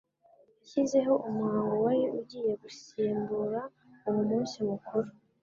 yashyizeho 0.59 1.13
umuhango 1.27 1.75
wari 1.85 2.03
ugiye 2.19 2.51
gusimbura 2.61 3.61
uwo 4.07 4.21
munsi 4.29 4.55
mukuru 4.69 5.09